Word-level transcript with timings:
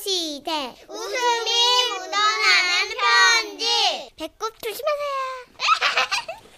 시대 0.00 0.74
웃음이 0.88 1.50
묻어나는 1.90 2.88
편지 2.98 4.10
배꼽 4.16 4.52
조심하세요. 4.62 5.12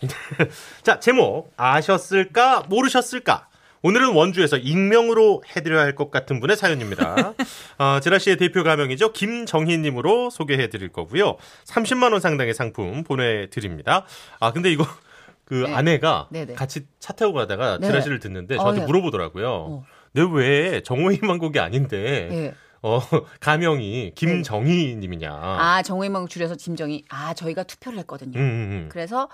자, 0.83 1.01
제목 1.01 1.53
아셨을까 1.57 2.65
모르셨을까? 2.69 3.49
오늘은 3.83 4.13
원주에서 4.15 4.57
익명으로 4.57 5.43
해드려야 5.55 5.83
할 5.85 5.95
것 5.95 6.11
같은 6.11 6.41
분의 6.41 6.57
사연입니다. 6.57 7.35
어, 7.79 8.01
제라 8.01 8.19
씨의 8.19 8.37
대표 8.39 8.63
가명이죠. 8.65 9.13
김정희님으로 9.13 10.31
소개해드릴 10.31 10.89
거고요. 10.91 11.37
30만 11.67 12.13
원 12.13 12.21
상당의 12.21 12.55
상품 12.55 13.05
보내드립니다. 13.05 14.07
아 14.41 14.53
근데 14.53 14.71
이거 14.73 14.87
그 15.45 15.65
네. 15.67 15.75
아내가 15.75 16.29
네네. 16.31 16.55
같이 16.55 16.87
차 16.99 17.13
타고 17.13 17.35
가다가 17.35 17.77
네. 17.79 17.87
제라 17.89 18.01
씨를 18.01 18.19
듣는데 18.21 18.55
어, 18.57 18.59
저한테 18.61 18.81
네. 18.83 18.87
물어보더라고요. 18.87 19.49
어. 19.51 19.85
내왜 20.13 20.83
정호희만 20.83 21.39
곡이 21.39 21.59
아닌데 21.59 22.29
예. 22.33 22.55
어 22.85 23.01
가명이 23.41 24.13
김정희 24.15 24.97
님이냐? 24.97 25.33
아, 25.33 25.83
정호희망 25.83 26.29
줄여서 26.29 26.57
짐정희. 26.57 27.05
아, 27.09 27.33
저희가 27.33 27.63
투표를 27.63 27.99
했거든요. 28.01 28.39
음, 28.39 28.43
음, 28.43 28.45
음. 28.45 28.89
그래서 28.93 29.29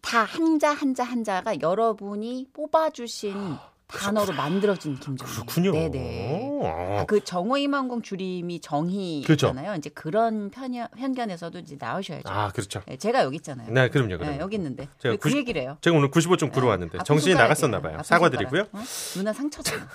다 0.00 0.24
한자 0.24 0.72
한자 0.72 1.04
한자가 1.04 1.60
여러분이 1.60 2.48
뽑아주신 2.52 3.56
단어로 3.86 4.32
만들어진 4.32 4.98
김정희. 4.98 5.30
그렇군요. 5.32 5.70
네네. 5.72 6.60
아, 6.64 7.00
아, 7.00 7.04
그 7.06 7.22
정호희망공 7.22 8.02
줄임이 8.02 8.58
정희잖아요. 8.60 9.76
이제 9.76 9.88
그런 9.90 10.50
편견, 10.50 10.88
편견에서도 10.96 11.58
이제 11.60 11.76
나오셔야죠. 11.78 12.28
아, 12.28 12.48
그렇죠. 12.48 12.80
네, 12.86 12.96
제가 12.96 13.22
여기 13.22 13.36
있잖아요. 13.36 13.70
네, 13.70 13.88
그럼요, 13.90 14.16
그럼요. 14.18 14.32
네, 14.32 14.38
여기 14.40 14.56
있는데 14.56 14.88
제가 14.98 15.14
왜그90 15.16 15.36
얘기를 15.36 15.62
해요. 15.62 15.76
제가 15.82 15.96
오늘 15.96 16.10
95점 16.10 16.50
구로 16.52 16.66
왔는데 16.68 16.98
아픈 16.98 17.04
정신이. 17.04 17.36
나갔었나 17.36 17.80
봐요. 17.80 17.92
아픈 17.94 18.02
사과드리고요. 18.04 18.62
어? 18.72 18.82
누나 19.14 19.32
상처잖아. 19.32 19.86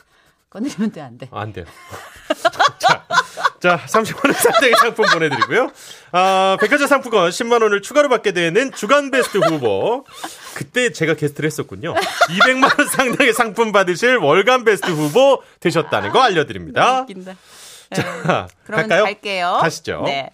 꺼내면 0.49 0.91
돼, 0.91 1.01
안 1.01 1.17
돼. 1.17 1.27
아, 1.31 1.41
안 1.41 1.51
돼요. 1.53 1.65
자, 2.79 3.05
자, 3.59 3.77
30만 3.85 4.25
원 4.25 4.33
상당의 4.33 4.75
상품 4.79 5.05
보내드리고요. 5.05 5.71
아, 6.11 6.57
백화점 6.59 6.87
상품권 6.87 7.29
10만 7.29 7.61
원을 7.63 7.81
추가로 7.81 8.07
받게 8.09 8.31
되는 8.31 8.71
주간 8.71 9.11
베스트 9.11 9.37
후보. 9.39 10.05
그때 10.55 10.91
제가 10.91 11.15
게스트를 11.15 11.47
했었군요. 11.47 11.93
200만 11.93 12.79
원 12.79 12.87
상당의 12.87 13.33
상품 13.33 13.71
받으실 13.71 14.17
월간 14.17 14.63
베스트 14.63 14.89
후보 14.89 15.41
되셨다는 15.59 16.11
거 16.11 16.21
알려드립니다. 16.21 17.01
웃긴다. 17.01 17.35
자, 17.93 18.47
그러면 18.63 18.87
갈까요? 18.89 19.03
갈게요. 19.03 19.57
가시죠. 19.61 20.03
네. 20.05 20.29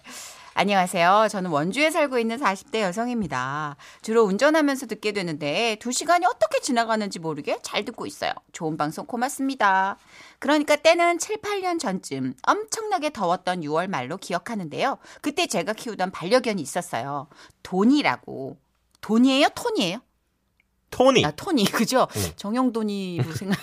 안녕하세요. 0.56 1.26
저는 1.32 1.50
원주에 1.50 1.90
살고 1.90 2.20
있는 2.20 2.38
40대 2.38 2.80
여성입니다. 2.82 3.74
주로 4.02 4.22
운전하면서 4.22 4.86
듣게 4.86 5.10
되는데 5.10 5.76
두 5.80 5.90
시간이 5.90 6.24
어떻게 6.26 6.60
지나가는지 6.60 7.18
모르게 7.18 7.58
잘 7.62 7.84
듣고 7.84 8.06
있어요. 8.06 8.30
좋은 8.52 8.76
방송 8.76 9.04
고맙습니다. 9.04 9.98
그러니까 10.38 10.76
때는 10.76 11.18
7, 11.18 11.38
8년 11.38 11.80
전쯤 11.80 12.34
엄청나게 12.42 13.10
더웠던 13.10 13.62
6월 13.62 13.88
말로 13.88 14.16
기억하는데요. 14.16 14.98
그때 15.22 15.48
제가 15.48 15.72
키우던 15.72 16.12
반려견이 16.12 16.62
있었어요. 16.62 17.26
돈이라고. 17.64 18.56
돈이에요? 19.00 19.48
톤이에요? 19.56 19.98
토니. 20.94 21.24
아, 21.24 21.32
토니, 21.32 21.64
그죠? 21.72 22.06
응. 22.16 22.22
정영돈이로 22.36 23.32
생각, 23.34 23.58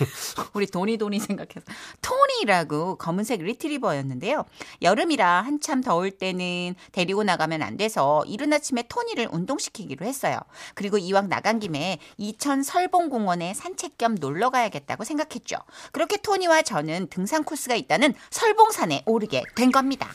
우리 0.52 0.66
돈이 0.66 0.98
돈이 0.98 1.18
생각해서. 1.18 1.62
토니라고 2.02 2.96
검은색 2.96 3.42
리트리버였는데요. 3.42 4.44
여름이라 4.82 5.40
한참 5.40 5.82
더울 5.82 6.10
때는 6.10 6.74
데리고 6.92 7.22
나가면 7.24 7.62
안 7.62 7.78
돼서 7.78 8.22
이른 8.26 8.52
아침에 8.52 8.84
토니를 8.86 9.28
운동시키기로 9.32 10.04
했어요. 10.04 10.38
그리고 10.74 10.98
이왕 10.98 11.30
나간 11.30 11.58
김에 11.58 11.98
이천 12.18 12.62
설봉공원에 12.62 13.54
산책 13.54 13.96
겸 13.96 14.14
놀러 14.16 14.50
가야겠다고 14.50 15.04
생각했죠. 15.04 15.56
그렇게 15.92 16.18
토니와 16.18 16.62
저는 16.62 17.08
등산 17.08 17.44
코스가 17.44 17.74
있다는 17.76 18.14
설봉산에 18.30 19.04
오르게 19.06 19.42
된 19.56 19.72
겁니다. 19.72 20.12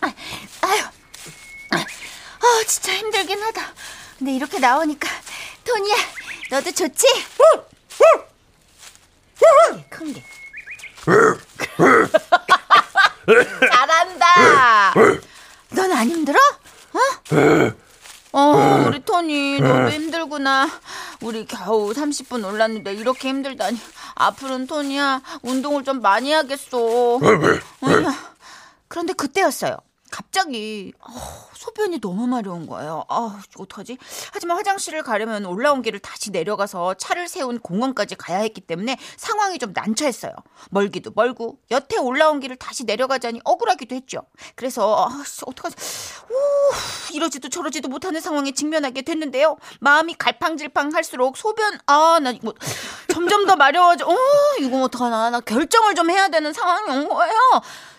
아, 0.00 0.06
아유, 0.06 0.82
아, 1.70 1.76
아, 1.76 2.64
진짜 2.66 2.92
힘들긴 2.94 3.40
하다. 3.40 3.62
근데 4.18 4.34
이렇게 4.34 4.58
나오니까 4.58 5.08
토니야, 5.66 5.96
너도 6.50 6.70
좋지? 6.72 7.06
큰 9.90 10.12
게. 10.12 10.22
잘한다. 13.70 14.92
넌 15.70 15.92
안 15.92 16.08
힘들어? 16.08 16.38
어? 16.92 16.98
어, 18.32 18.84
우리 18.86 19.00
토니 19.04 19.60
너무 19.60 19.88
힘들구나. 19.90 20.68
우리 21.22 21.46
겨우 21.46 21.92
30분 21.92 22.44
올랐는데 22.46 22.92
이렇게 22.94 23.28
힘들다니. 23.28 23.78
앞으로는 24.14 24.66
토니야 24.66 25.22
운동을 25.42 25.84
좀 25.84 26.00
많이 26.00 26.32
하겠어. 26.32 26.78
어휴. 27.18 27.60
그런데 28.88 29.12
그때였어요. 29.14 29.76
갑자기 30.16 30.94
어, 30.98 31.12
소변이 31.52 32.00
너무 32.00 32.26
마려운 32.26 32.66
거예요. 32.66 33.04
아, 33.10 33.38
어떡하지? 33.58 33.98
하지만 34.32 34.56
화장실을 34.56 35.02
가려면 35.02 35.44
올라온 35.44 35.82
길을 35.82 35.98
다시 35.98 36.30
내려가서 36.30 36.94
차를 36.94 37.28
세운 37.28 37.58
공원까지 37.58 38.14
가야 38.14 38.38
했기 38.38 38.62
때문에 38.62 38.96
상황이 39.18 39.58
좀 39.58 39.74
난처했어요. 39.74 40.32
멀기도 40.70 41.12
멀고 41.14 41.58
여태 41.70 41.98
올라온 41.98 42.40
길을 42.40 42.56
다시 42.56 42.84
내려가자니 42.84 43.42
억울하기도 43.44 43.94
했죠. 43.94 44.22
그래서 44.54 45.06
아, 45.06 45.22
씨, 45.22 45.42
어떡하지? 45.44 45.76
우, 46.30 47.14
이러지도 47.14 47.50
저러지도 47.50 47.90
못하는 47.90 48.18
상황에 48.22 48.52
직면하게 48.52 49.02
됐는데요. 49.02 49.58
마음이 49.80 50.14
갈팡질팡 50.14 50.94
할수록 50.94 51.36
소변 51.36 51.78
아, 51.84 52.20
나 52.22 52.30
이거 52.30 52.54
점점 53.12 53.46
더 53.46 53.54
마려워져. 53.56 54.06
어, 54.06 54.16
이거 54.60 54.84
어떡하나? 54.84 55.28
나 55.28 55.40
결정을 55.40 55.94
좀 55.94 56.08
해야 56.10 56.28
되는 56.28 56.54
상황이 56.54 56.90
온 56.90 57.06
거예요. 57.06 57.34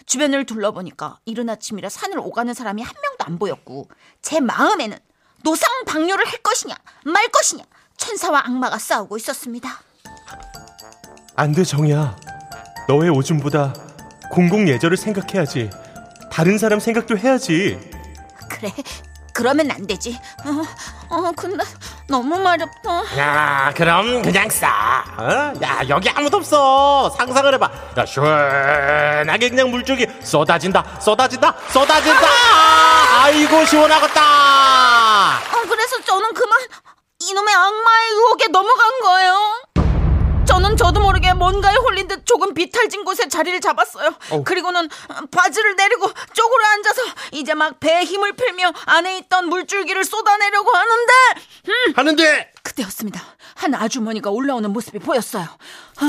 주변을 0.07 0.45
둘러보니까 0.45 1.19
이른 1.25 1.49
아침이라 1.49 1.89
산을 1.89 2.17
오가는 2.19 2.53
사람이 2.53 2.81
한 2.81 2.93
명도 3.01 3.25
안 3.25 3.37
보였고 3.37 3.89
제 4.21 4.39
마음에는 4.39 4.97
노상 5.43 5.69
방뇨를 5.85 6.25
할 6.25 6.39
것이냐 6.39 6.75
말 7.05 7.27
것이냐 7.27 7.63
천사와 7.97 8.43
악마가 8.45 8.79
싸우고 8.79 9.17
있었습니다. 9.17 9.69
안 11.35 11.51
돼, 11.51 11.63
정이야. 11.63 12.17
너의 12.87 13.09
오줌보다 13.09 13.73
공공 14.31 14.67
예절을 14.69 14.97
생각해야지. 14.97 15.69
다른 16.31 16.57
사람 16.57 16.79
생각도 16.79 17.17
해야지. 17.17 17.79
그래 18.49 18.71
그러면 19.37 19.69
안 19.69 19.85
되지. 19.85 20.19
어, 20.45 21.15
어 21.15 21.31
근데 21.35 21.63
너무 22.07 22.39
마렵다. 22.39 23.03
야, 23.19 23.71
그럼 23.75 24.23
그냥 24.23 24.49
싸. 24.49 25.05
어? 25.15 25.53
야, 25.61 25.81
여기 25.87 26.09
아무도 26.09 26.37
없어. 26.37 27.11
상상을 27.11 27.53
해봐. 27.53 27.71
야, 27.99 28.05
시원하게 28.05 29.49
그냥 29.49 29.69
물줄기 29.69 30.07
쏟아진다, 30.23 30.99
쏟아진다, 30.99 31.55
쏟아진다. 31.69 32.27
아이고 33.21 33.63
시원하겠다. 33.65 34.21
어, 35.37 35.61
그래서 35.69 36.01
저는 36.03 36.33
그만 36.33 36.59
이놈의 37.19 37.53
악마의 37.53 38.11
유혹에 38.13 38.47
넘어간 38.47 39.01
거예요. 39.03 39.56
저는 40.57 40.75
저도 40.75 40.99
모르게 41.01 41.33
뭔가에 41.35 41.75
홀린 41.75 42.07
듯 42.07 42.25
조금 42.25 42.55
비탈진 42.55 43.05
곳에 43.05 43.27
자리를 43.27 43.61
잡았어요. 43.61 44.11
어우. 44.31 44.43
그리고는 44.43 44.89
바지를 45.29 45.75
내리고 45.75 46.11
쪼그려 46.33 46.65
앉아서 46.73 47.01
이제 47.33 47.53
막 47.53 47.79
배에 47.79 48.03
힘을 48.03 48.33
풀며 48.33 48.73
안에 48.87 49.19
있던 49.19 49.49
물줄기를 49.49 50.03
쏟아내려고 50.03 50.71
하는데 50.71 51.13
하는데 51.95 52.51
그때였습니다. 52.63 53.21
한 53.53 53.75
아주머니가 53.75 54.31
올라오는 54.31 54.67
모습이 54.73 54.97
보였어요. 54.97 55.43
어? 55.43 56.05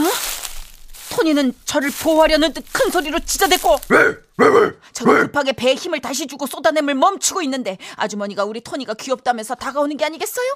토니는 1.11 1.53
저를 1.67 1.91
보호하려는 1.91 2.55
듯 2.55 2.65
큰 2.73 2.91
소리로 2.91 3.21
짖어댔고 3.21 3.77
저는 4.95 5.27
급하게 5.27 5.53
배에 5.53 5.75
힘을 5.75 6.01
다시 6.01 6.27
주고 6.27 6.47
쏟아냄을 6.47 6.95
멈추고 6.95 7.43
있는데 7.43 7.77
아주머니가 7.97 8.45
우리 8.45 8.63
토니가 8.63 8.95
귀엽다면서 8.95 9.57
다가오는 9.57 9.95
게 9.99 10.07
아니겠어요? 10.07 10.47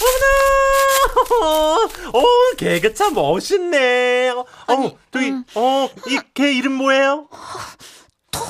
어머나, 0.00 1.84
어, 2.12 2.24
개가 2.56 2.92
참 2.94 3.14
멋있네. 3.14 4.30
어, 4.30 4.44
아니, 4.66 4.96
저기, 5.12 5.30
음. 5.30 5.44
어, 5.54 5.88
이 6.08 6.18
개 6.34 6.52
이름 6.52 6.72
뭐예요? 6.74 7.28
토 8.30 8.40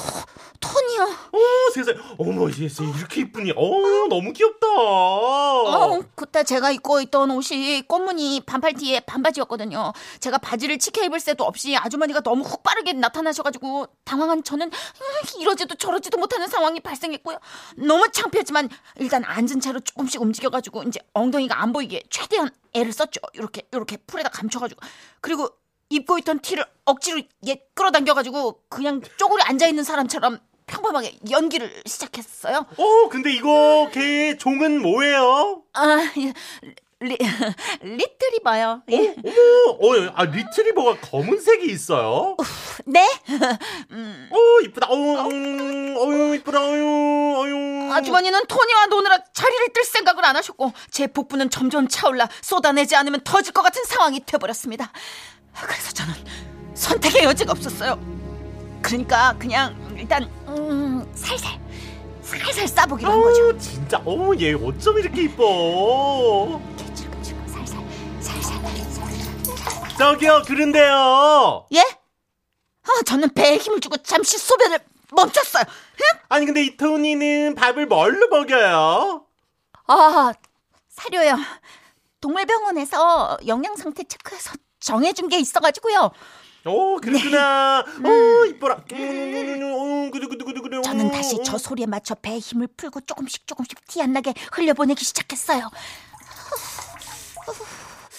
니요. 0.89 1.03
어, 1.05 1.71
세상에, 1.73 1.99
어머, 2.19 2.49
얘 2.51 2.69
이렇게 2.99 3.21
이쁘니? 3.23 3.53
어, 3.53 4.09
너무 4.09 4.33
귀엽다. 4.33 4.67
어, 4.69 6.03
그때 6.15 6.45
제가 6.45 6.71
입고 6.71 7.01
있던 7.03 7.31
옷이 7.31 7.83
꽃무늬 7.83 8.43
반팔티에 8.47 9.01
반바지였거든요. 9.01 9.93
제가 10.21 10.39
바지를 10.39 10.79
치켜 10.79 11.03
입을 11.05 11.21
새도 11.21 11.45
없이 11.45 11.77
아주머니가 11.77 12.21
너무 12.21 12.45
훅 12.45 12.63
빠르게 12.63 12.93
나타나셔가지고 12.93 13.87
당황한 14.05 14.45
저는 14.45 14.67
음, 14.69 15.41
이러지도 15.41 15.75
저러지도 15.75 16.19
못하는 16.19 16.49
상황이 16.49 16.81
발생했고요. 16.81 17.39
너무 17.77 18.11
창피했지만 18.11 18.69
일단 18.97 19.25
앉은 19.25 19.61
채로 19.61 19.81
조금씩 19.81 20.21
움직여가지고 20.21 20.85
이제 20.85 21.01
엉덩이가 21.13 21.61
안 21.61 21.73
보이게 21.73 22.03
최대한 22.11 22.51
애를 22.73 22.93
썼죠. 22.93 23.21
이렇게 23.35 23.63
이렇게 23.73 23.97
풀에다 23.97 24.29
감춰가지고 24.31 24.81
그리고 25.21 25.49
입고 25.91 26.19
있던 26.19 26.41
티를 26.41 26.65
억지로 26.85 27.21
얘 27.47 27.57
끌어당겨가지고 27.75 28.63
그냥 28.69 29.01
쪼그려 29.17 29.45
앉아 29.45 29.67
있는 29.67 29.85
사람처럼 29.85 30.39
평범하게 30.85 31.19
연기를 31.31 31.83
시작했어요. 31.87 32.67
어, 32.77 33.09
근데 33.09 33.33
이거 33.33 33.89
개 33.93 34.37
종은 34.37 34.83
뭐예요? 34.83 35.63
아, 35.73 36.13
예, 36.19 36.33
리, 37.01 37.17
리트리버요. 37.83 38.83
예. 38.91 39.15
어머, 39.81 40.07
어, 40.09 40.13
아, 40.15 40.25
리트리버가 40.25 41.01
검은색이 41.01 41.67
있어요? 41.73 42.37
네? 42.85 43.01
어 44.31 44.61
이쁘다. 44.65 44.89
어유 44.91 45.31
음, 45.31 45.97
어유 45.97 46.35
이쁘다. 46.37 46.61
어유 46.61 47.35
어유. 47.39 47.93
아주머니는 47.93 48.47
토니와 48.47 48.87
노느라 48.87 49.19
자리를 49.33 49.73
뜰 49.73 49.85
생각을 49.85 50.25
안 50.25 50.37
하셨고 50.37 50.73
제 50.91 51.07
복부는 51.07 51.49
점점 51.51 51.89
차올라 51.89 52.29
쏟아내지 52.43 52.95
않으면 52.97 53.23
터질 53.25 53.53
것 53.53 53.63
같은 53.63 53.85
상황이 53.85 54.21
되어버렸습니다. 54.25 54.93
그래서 55.63 55.93
저는 55.93 56.15
선택의 56.75 57.25
여지가 57.25 57.53
없었어요. 57.53 58.14
그러니까 58.85 59.35
그냥 59.39 59.75
일단 59.97 60.25
음, 60.47 61.11
살살 61.15 61.59
살살 62.23 62.69
싸보기로 62.69 63.11
한 63.11 63.23
거죠. 63.23 63.49
어, 63.49 63.59
진짜 63.59 64.03
어얘 64.07 64.53
어쩜 64.53 64.99
이렇게 64.99 65.23
이뻐. 65.23 66.61
지금 66.95 67.23
지금 67.23 67.49
살살 67.49 67.83
살살 68.21 68.63
살살. 68.91 69.97
저기요 69.99 70.43
그런데요. 70.47 71.67
예? 71.75 71.81
아, 71.81 73.03
저는 73.07 73.33
배에 73.33 73.57
힘을 73.57 73.81
주고 73.81 73.97
잠시 73.99 74.37
소변을 74.37 74.79
멈췄어요. 75.13 75.65
응? 75.67 76.19
아니 76.29 76.45
근데 76.45 76.63
이 76.63 76.77
토니는 76.77 77.55
밥을 77.55 77.87
뭘로 77.87 78.29
먹여요? 78.29 79.25
아, 79.87 80.33
사료요. 80.91 81.37
동물병원에서 82.21 83.39
영양 83.47 83.77
상태 83.77 84.05
체크해서 84.05 84.53
정해준 84.81 85.29
게 85.29 85.39
있어가지고요. 85.39 86.11
오 86.67 86.97
그렇구나. 86.99 87.81
어 87.81 88.45
이뻐라. 88.47 88.83
음, 88.93 90.11
구두구두구두구. 90.11 90.83
저는 90.83 91.11
다시 91.11 91.39
저 91.45 91.59
소리에 91.59 91.87
맞춰 91.87 92.15
배에 92.15 92.39
힘을 92.39 92.69
풀고 92.77 93.03
조금씩 93.03 93.47
조금씩 93.47 93.87
티 93.87 94.01
안 94.03 94.13
나게 94.13 94.33
흘려보내기 94.53 95.05
시작했어요. 95.05 95.71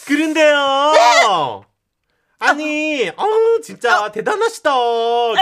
그런데요. 0.06 1.66
아니, 2.38 3.10
어우, 3.16 3.62
진짜 3.64 4.12
대단하시다. 4.12 4.72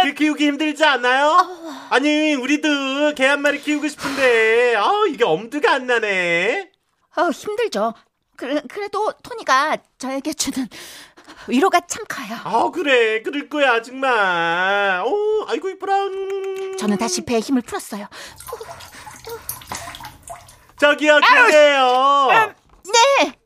개 0.04 0.14
키우기 0.14 0.46
힘들지 0.48 0.86
않아요? 0.86 1.88
아니, 1.90 2.36
우리도 2.36 3.14
개 3.16 3.26
한 3.26 3.42
마리 3.42 3.60
키우고 3.60 3.88
싶은데, 3.88 4.76
아 4.78 4.90
이게 5.10 5.26
엄두가 5.26 5.74
안 5.74 5.88
나네. 5.88 6.72
어, 7.18 7.30
힘들죠. 7.30 7.94
그래, 8.38 8.62
그래도 8.70 9.12
토니가 9.24 9.78
저에게 9.98 10.34
주는 10.34 10.68
위로가 11.48 11.82
참 11.88 12.04
커요. 12.08 12.38
아, 12.44 12.72
그래. 12.72 13.22
그럴 13.22 13.50
거야, 13.50 13.82
정말. 13.82 15.02
어, 15.06 15.46
아이고, 15.48 15.70
이쁘라. 15.70 16.04
음. 16.06 16.78
저는 16.78 16.98
다시 16.98 17.26
배에 17.26 17.40
힘을 17.40 17.62
풀었어요. 17.62 18.08
저기요, 20.80 21.20
근데요. 21.20 22.28
네! 22.84 23.38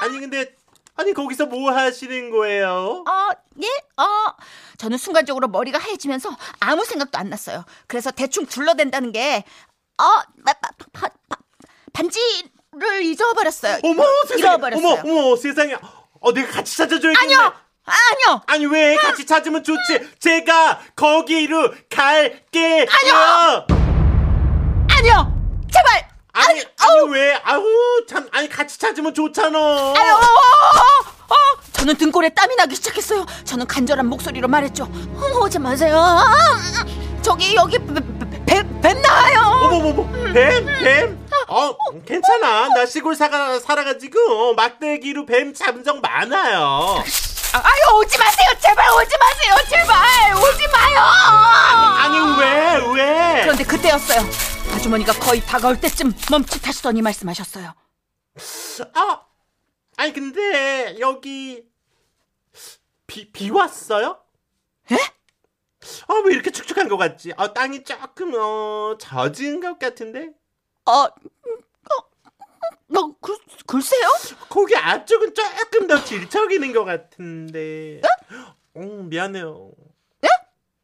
아니, 0.00 0.20
근데, 0.20 0.54
아니, 0.96 1.12
거기서 1.12 1.46
뭐 1.46 1.70
하시는 1.70 2.30
거예요? 2.30 3.04
어, 3.06 3.28
예? 3.62 3.66
어, 4.02 4.06
저는 4.78 4.96
순간적으로 4.98 5.48
머리가 5.48 5.78
하얘지면서 5.78 6.30
아무 6.60 6.84
생각도 6.84 7.18
안 7.18 7.28
났어요. 7.30 7.64
그래서 7.86 8.10
대충 8.10 8.46
둘러댄다는 8.46 9.12
게, 9.12 9.44
어, 9.98 10.04
바, 10.44 10.52
바, 10.54 10.70
바, 10.92 11.08
바, 11.28 11.36
반지를 11.92 13.02
잊어버렸어요. 13.02 13.80
어머, 13.84 14.02
세상에. 14.26 14.40
잃어버렸어요. 14.40 15.00
어머, 15.04 15.20
어머, 15.20 15.36
세상에. 15.36 15.76
어, 16.22 16.32
내가 16.32 16.50
같이 16.52 16.76
찾아줘야겠네. 16.76 17.18
아니요! 17.18 17.52
아니요! 17.84 18.42
아니 18.46 18.66
왜 18.66 18.96
같이 18.96 19.26
찾으면 19.26 19.64
좋지? 19.64 20.10
제가 20.20 20.80
거기로 20.94 21.72
갈게요. 21.90 22.86
아니요! 23.02 23.66
아니요! 24.96 25.42
제발! 25.72 26.08
아니 26.34 26.60
아니 26.78 27.10
왜? 27.12 27.34
아우 27.44 27.64
참 28.08 28.28
아니 28.32 28.48
같이 28.48 28.78
찾으면 28.78 29.12
좋잖아. 29.12 29.58
아유, 29.58 30.12
어, 30.14 30.16
어, 30.16 31.34
어. 31.34 31.36
저는 31.72 31.96
등골에 31.96 32.28
땀이 32.30 32.54
나기 32.56 32.76
시작했어요. 32.76 33.26
저는 33.44 33.66
간절한 33.66 34.06
목소리로 34.06 34.46
말했죠. 34.48 34.84
어, 34.84 35.38
오지 35.44 35.58
마세요. 35.58 35.98
아, 35.98 36.34
저기 37.20 37.54
여기 37.56 37.78
뱀, 38.46 38.66
뱀, 38.66 38.80
뱀 38.80 39.02
나와요. 39.02 39.40
어머머머 39.62 40.32
뱀 40.32 40.64
뱀. 40.66 41.28
어 41.48 41.76
괜찮아 42.06 42.68
나 42.68 42.86
시골 42.86 43.14
살아 43.14 43.58
살아가지고 43.58 44.54
막대기로 44.54 45.26
뱀 45.26 45.52
잡은 45.54 45.84
적 45.84 46.00
많아요. 46.00 47.02
아유 47.54 47.96
오지 47.98 48.18
마세요. 48.18 48.48
제발 48.60 48.86
오지 48.92 49.16
마세요. 49.18 49.54
제발 49.68 50.34
오지 50.36 50.66
마요. 50.68 50.98
아니 51.98 52.40
왜 52.40 52.94
왜? 52.94 53.40
그런데 53.42 53.64
그때였어요. 53.64 54.20
아주머니가 54.74 55.12
거의 55.14 55.40
다가올 55.42 55.78
때쯤 55.80 56.12
멈칫하시더니 56.30 57.02
말씀하셨어요. 57.02 57.74
아 58.94 59.20
아니 59.98 60.12
근데 60.14 60.96
여기 61.00 61.62
비 63.06 63.30
비 63.32 63.50
왔어요? 63.50 64.18
에? 64.90 64.96
아왜 66.12 66.34
이렇게 66.34 66.50
축축한 66.50 66.88
것 66.88 66.96
같지? 66.96 67.32
아 67.36 67.52
땅이 67.52 67.84
조금 67.84 68.32
어 68.34 68.96
젖은 68.98 69.60
것 69.60 69.78
같은데. 69.78 70.30
어, 70.84 70.92
어, 70.92 71.08
어 72.94 73.14
글, 73.20 73.36
글쎄요? 73.66 74.08
거기 74.48 74.76
앞쪽은 74.76 75.32
조금 75.34 75.86
더 75.86 76.02
질척이는 76.04 76.72
것 76.72 76.84
같은데. 76.84 78.00
어, 78.74 78.80
미안해요. 78.80 79.70
예? 80.24 80.28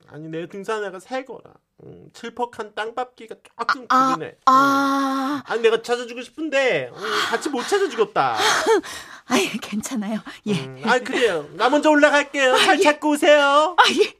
아니 0.08 0.28
내 0.28 0.46
등산화가 0.48 1.00
새 1.00 1.24
거라. 1.24 1.52
음, 1.84 2.08
칠퍽한 2.12 2.74
땅밟기가 2.74 3.36
조금 3.60 3.86
아, 3.88 4.14
그러네. 4.16 4.32
음. 4.32 4.38
아, 4.46 5.42
아 5.46 5.54
니 5.56 5.62
내가 5.62 5.80
찾아주고 5.80 6.22
싶은데 6.22 6.90
음, 6.92 7.02
같이 7.30 7.48
못 7.50 7.62
찾아주겠다. 7.68 8.36
아이 9.26 9.48
괜찮아요. 9.60 10.18
예. 10.46 10.54
음, 10.66 10.82
아 10.84 10.98
그래요. 10.98 11.48
나 11.52 11.68
먼저 11.68 11.90
올라갈게요. 11.90 12.56
잘 12.56 12.78
예. 12.80 12.82
찾고 12.82 13.10
오세요. 13.10 13.76
아, 13.78 13.82
예. 13.90 14.14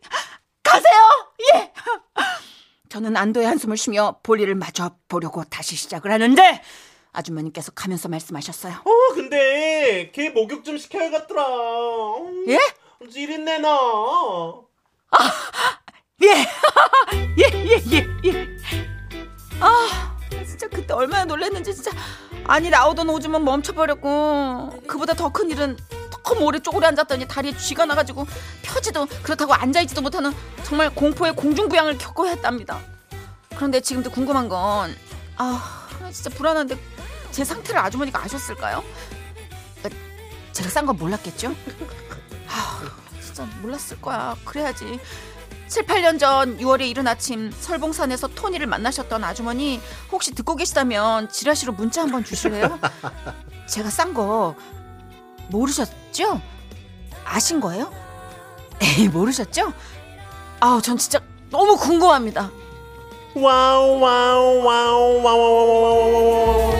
가세요! 0.69 1.33
예! 1.55 1.73
저는 2.89 3.17
안도의 3.17 3.47
한숨을 3.47 3.77
쉬며 3.77 4.19
볼일을 4.23 4.55
마저 4.55 4.91
보려고 5.09 5.45
다시 5.45 5.77
시작을 5.77 6.11
하는데, 6.11 6.63
아주머니께서 7.13 7.73
가면서 7.73 8.09
말씀하셨어요. 8.09 8.75
어 8.85 9.15
근데 9.15 10.11
걔 10.15 10.31
목욕 10.31 10.65
좀 10.65 10.79
시켜야겠더라. 10.79 11.45
음, 12.19 12.45
예? 12.49 12.59
지린내 13.11 13.59
나. 13.59 13.69
예! 16.23 16.29
예, 17.39 17.65
예, 17.67 17.83
예, 17.93 18.07
예. 18.25 18.49
아, 19.61 20.17
진짜 20.45 20.69
그때 20.69 20.93
얼마나 20.95 21.25
놀랐는지 21.25 21.75
진짜. 21.75 21.91
아니, 22.47 22.71
나오던 22.71 23.09
오줌은 23.09 23.45
멈춰버렸고, 23.45 24.83
그보다 24.87 25.15
더 25.15 25.29
큰 25.31 25.51
일은 25.51 25.77
너무 26.29 26.45
오래 26.45 26.59
쪼그려 26.59 26.89
앉았더니 26.89 27.27
다리에 27.27 27.57
쥐가 27.57 27.87
나가지고 27.87 28.27
펴지도 28.63 29.07
그렇다고 29.23 29.55
앉아있지도 29.55 30.03
못하는 30.03 30.33
정말 30.63 30.95
공포의 30.95 31.35
공중부양을 31.35 31.97
겪어야 31.97 32.33
했답니다. 32.33 32.81
그런데 33.57 33.81
지금도 33.81 34.11
궁금한 34.11 34.49
건, 34.49 34.95
아, 35.37 35.89
진짜 36.13 36.31
불안한데 36.31 36.79
제 37.31 37.45
상태를 37.45 37.81
아주머니가 37.81 38.23
아셨을까요? 38.23 38.85
아, 39.83 39.89
제가 40.53 40.69
싼 40.69 40.87
건 40.87 40.97
몰랐겠죠? 40.97 41.55
아, 42.47 42.83
진짜 43.23 43.49
몰랐을 43.63 44.01
거야. 44.03 44.37
그래야지. 44.45 45.01
7, 45.69 45.87
8년 45.87 46.19
전 46.19 46.59
6월의 46.59 46.89
이른 46.89 47.07
아침 47.07 47.51
설봉산에서 47.51 48.29
토니를 48.29 48.67
만나셨던 48.67 49.25
아주머니 49.25 49.81
혹시 50.11 50.35
듣고 50.35 50.57
계시다면 50.57 51.31
지라시로 51.31 51.73
문자 51.73 52.03
한번 52.03 52.23
주실래요? 52.25 52.79
제가 53.67 53.91
싼 53.91 54.15
거 54.15 54.55
모르셨 55.49 55.89
죠? 56.19 56.41
아신 57.25 57.61
거예요? 57.61 57.93
에이 58.83 59.07
모르셨죠? 59.07 59.73
아우 60.59 60.83
전 60.83 60.99
진짜 60.99 61.21
너무 61.49 61.77
궁금합니다. 61.77 62.51
와우 63.37 64.01
와우 64.01 64.65
와우 64.65 65.23
와우 65.23 65.23
와우 65.23 65.93
와우. 65.93 66.73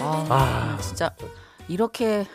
아, 0.00 0.26
아 0.28 0.78
진짜 0.82 1.14
이렇게 1.68 2.26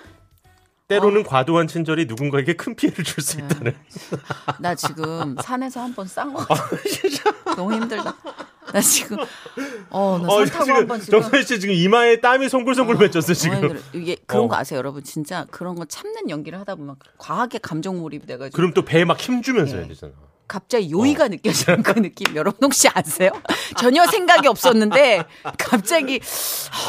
때로는 0.91 1.23
과도한 1.23 1.67
친절이 1.67 2.05
누군가에게 2.05 2.53
큰 2.53 2.75
피해를 2.75 3.03
줄수 3.03 3.37
네. 3.37 3.45
있다는. 3.45 3.75
나 4.59 4.75
지금 4.75 5.35
산에서 5.41 5.79
한 5.81 5.93
번 5.95 6.05
싼거 6.07 6.45
너무 7.55 7.73
힘들다. 7.73 8.15
나 8.73 8.79
지금 8.81 9.17
어나 9.89 10.27
어, 10.27 10.45
산 10.45 10.59
타고 10.65 10.71
한번 10.79 10.99
지금 11.01 11.19
아, 11.19 11.21
정선 11.21 11.43
씨 11.43 11.59
지금 11.59 11.75
이마에 11.75 12.21
땀이 12.21 12.47
송글송글 12.49 12.97
맺혔어 12.97 13.33
지금. 13.33 13.81
이게 13.93 14.15
그런 14.25 14.45
어. 14.45 14.47
거 14.47 14.55
아세요, 14.55 14.77
여러분? 14.79 15.03
진짜 15.03 15.45
그런 15.51 15.75
거 15.75 15.85
참는 15.85 16.29
연기를 16.29 16.59
하다 16.59 16.75
보면 16.75 16.95
과하게 17.17 17.59
감정 17.59 17.99
몰입이 17.99 18.25
돼가지고 18.25 18.55
그럼 18.55 18.73
또 18.73 18.83
배에 18.85 19.03
막 19.05 19.17
힘 19.17 19.41
주면서 19.41 19.73
네. 19.75 19.79
해야 19.79 19.87
되잖아. 19.89 20.13
갑자기 20.51 20.91
요의가 20.91 21.29
느껴지는 21.29 21.81
그 21.81 21.97
느낌 22.01 22.35
여러분 22.35 22.59
혹시 22.61 22.89
아세요? 22.93 23.31
전혀 23.77 24.05
생각이 24.05 24.49
없었는데 24.49 25.23
갑자기 25.57 26.19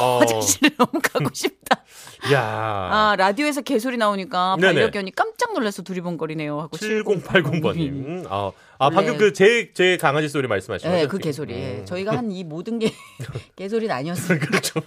어, 0.00 0.18
화장실을 0.18 0.70
너무 0.76 0.90
가고 1.00 1.28
싶다. 1.32 1.84
야. 2.32 2.40
아 2.42 3.14
라디오에서 3.16 3.60
개소리 3.60 3.98
나오니까 3.98 4.56
네네. 4.58 4.74
반려견이 4.74 5.12
깜짝 5.12 5.52
놀라서 5.52 5.82
두리번거리네요 5.82 6.60
하고 6.60 6.76
7080번님. 6.76 8.26
아, 8.28 8.50
아 8.82 8.90
방금 8.90 9.14
원래- 9.14 9.18
그제제 9.18 9.96
강아지 9.98 10.28
소리 10.28 10.48
말씀하신 10.48 10.90
네, 10.90 10.96
거죠? 10.98 11.08
그 11.08 11.16
지금? 11.18 11.24
개소리. 11.28 11.54
음. 11.54 11.84
저희가 11.86 12.16
한 12.16 12.30
이 12.32 12.44
모든 12.44 12.78
게 12.78 12.90
개소리는 13.56 13.94
아니었어요. 13.94 14.38
그렇죠. 14.40 14.80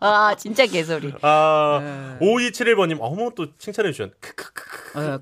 아, 0.00 0.34
진짜 0.38 0.66
개소리. 0.66 1.12
아, 1.22 2.16
네. 2.20 2.26
5271번님, 2.26 2.98
어머, 3.00 3.30
또 3.34 3.56
칭찬해 3.58 3.92
주셨. 3.92 4.10
크크크크. 4.20 4.98
어, 4.98 5.20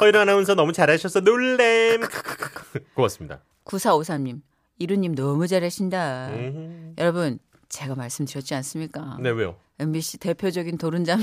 허이로 0.00 0.20
아나운서 0.20 0.54
너무 0.54 0.72
잘하셔서 0.72 1.20
놀램. 1.20 2.02
고맙습니다. 2.94 3.40
9453님, 3.64 4.40
이루님 4.78 5.14
너무 5.14 5.46
잘하신다. 5.46 6.28
음. 6.28 6.94
여러분, 6.98 7.38
제가 7.68 7.94
말씀드렸지 7.94 8.54
않습니까? 8.54 9.16
네, 9.20 9.30
왜요? 9.30 9.56
MBC 9.78 10.18
대표적인 10.18 10.78
도른잠. 10.78 11.20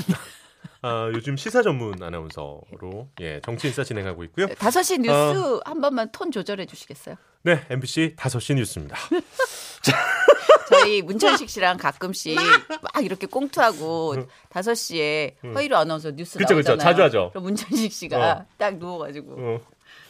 아, 0.81 1.09
요즘 1.13 1.37
시사 1.37 1.61
전문 1.61 2.01
아나운서로 2.01 3.07
예, 3.21 3.39
정치 3.41 3.67
인사 3.67 3.83
진행하고 3.83 4.23
있고요. 4.25 4.47
5시 4.47 4.99
뉴스 5.01 5.59
한 5.65 5.81
번만 5.81 6.11
톤 6.11 6.31
조절해 6.31 6.65
주시겠어요? 6.65 7.15
네, 7.43 7.61
MBC 7.69 8.15
5시 8.17 8.55
뉴스입니다. 8.55 8.97
저희 10.69 11.01
문천식 11.01 11.49
씨랑 11.49 11.77
가끔씩 11.77 12.37
막 12.81 13.03
이렇게 13.03 13.27
꽁투하고 13.27 14.15
5시에 14.49 15.35
허이로 15.53 15.77
아나운서 15.77 16.11
뉴스 16.11 16.37
그쵸, 16.37 16.55
그쵸. 16.55 16.71
나오잖아요. 16.71 16.91
자주 16.91 17.03
하죠. 17.03 17.29
그럼 17.31 17.43
문천식 17.43 17.91
씨가 17.91 18.31
어. 18.31 18.45
딱 18.57 18.77
누워가지고 18.77 19.35
어. 19.37 19.59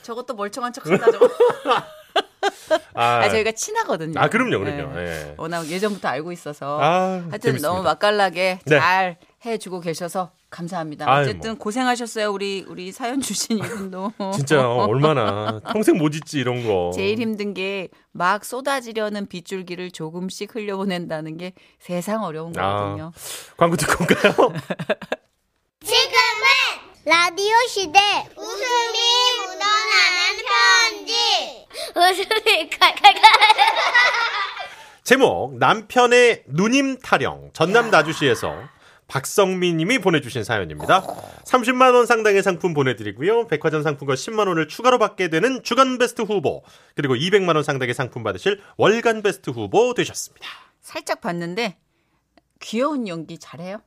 저것도 0.04 0.36
멀쩡한 0.36 0.74
척한다 0.74 1.12
저거. 1.12 1.30
아, 2.94 3.04
아, 3.20 3.30
저희가 3.30 3.52
친하거든요. 3.54 4.20
아, 4.20 4.30
그럼요, 4.30 4.60
그럼요. 4.60 4.96
네. 4.96 5.06
예. 5.06 5.36
워낙 5.38 5.68
예전부터 5.68 6.08
알고 6.10 6.32
있어서 6.32 6.80
아, 6.82 7.14
하여튼 7.14 7.40
재밌습니다. 7.40 7.68
너무 7.68 7.84
맛깔나게 7.84 8.60
네. 8.66 8.80
잘 8.80 9.18
해주고 9.46 9.80
계셔서 9.80 10.32
감사합니다. 10.54 11.10
아유, 11.12 11.24
어쨌든 11.24 11.52
뭐. 11.52 11.58
고생하셨어요 11.60 12.32
우리 12.32 12.64
우리 12.68 12.92
사연 12.92 13.20
주신 13.22 13.58
이분도. 13.58 14.14
진짜 14.36 14.68
얼마나 14.70 15.60
평생 15.74 15.98
못 15.98 16.14
잊지 16.16 16.38
이런 16.40 16.66
거. 16.68 16.92
제일 16.96 17.20
힘든 17.20 17.54
게 17.54 17.90
막 18.16 18.46
쏟아지려는 18.46 19.26
빗줄기를 19.26 19.90
조금씩 19.90 20.54
흘려보낸다는 20.54 21.38
게 21.38 21.54
세상 21.80 22.24
어려운 22.24 22.54
아. 22.60 22.78
거거든요. 22.78 23.12
광고 23.58 23.76
듣고 23.76 24.04
올까요? 24.04 24.34
지금은 25.84 26.46
라디오 27.06 27.56
시대 27.68 28.00
웃음이 28.38 29.00
묻어나는 29.40 30.38
편지 30.46 31.66
웃음이 31.96 32.70
칼칼칼 32.70 33.22
제목 35.04 35.58
남편의 35.58 36.44
누님 36.48 37.00
타령 37.00 37.50
전남 37.54 37.90
나주시에서 37.90 38.54
박성민 39.14 39.78
님이 39.78 40.00
보내주신 40.00 40.44
사연입니다. 40.44 41.04
30만 41.44 41.94
원 41.94 42.08
상당의 42.08 42.42
상품 42.42 42.74
보내드리고요. 42.74 43.46
백화점 43.46 43.84
상품권 43.84 44.16
10만 44.16 44.48
원을 44.48 44.68
추가로 44.68 44.98
받게 44.98 45.28
되는 45.28 45.62
주간 45.62 46.00
베스트 46.00 46.24
후보 46.24 46.64
그리고 46.96 47.14
200만 47.14 47.54
원 47.54 47.64
상당의 47.64 47.94
상품 47.94 48.24
받으실 48.24 48.60
월간 48.76 49.22
베스트 49.22 49.52
후보 49.52 49.94
되셨습니다. 49.94 50.48
살짝 50.82 51.22
봤는데 51.22 51.78
귀여운 52.60 53.08
연기 53.08 53.38
잘해요. 53.38 53.84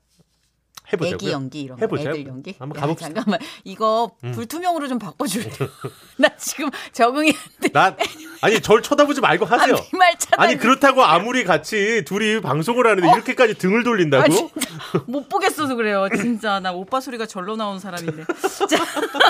해보자고요. 0.92 1.14
애기 1.14 1.30
연기 1.30 1.60
이런 1.62 1.78
거, 1.78 1.84
해보자. 1.84 2.10
애들 2.10 2.26
연기. 2.26 2.54
한번 2.58 2.76
야, 2.76 2.80
가봅시다. 2.82 3.08
음. 3.10 3.14
잠깐만 3.14 3.40
이거 3.64 4.12
불투명으로 4.34 4.88
좀 4.88 4.98
바꿔줄래? 4.98 5.50
나 6.18 6.28
지금 6.36 6.70
적응이 6.92 7.30
안 7.30 7.60
돼. 7.60 7.68
나 7.72 7.96
아니 8.40 8.60
절 8.60 8.82
쳐다보지 8.82 9.20
말고 9.20 9.44
하세요. 9.46 9.74
말 9.92 10.16
차단. 10.18 10.40
아니 10.40 10.56
그렇다고 10.56 11.02
아무리 11.02 11.44
같이 11.44 12.04
둘이 12.04 12.40
방송을 12.40 12.86
하는데 12.86 13.08
이렇게까지 13.08 13.54
등을 13.54 13.82
돌린다고? 13.82 14.24
아, 14.24 14.28
진짜 14.28 14.70
못 15.06 15.28
보겠어서 15.28 15.74
그래요. 15.74 16.08
진짜 16.14 16.60
나 16.60 16.72
오빠 16.72 17.00
소리가 17.00 17.26
절로 17.26 17.56
나온 17.56 17.78
사람인데. 17.80 18.24
자, 18.70 18.84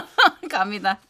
갑니다. 0.50 1.00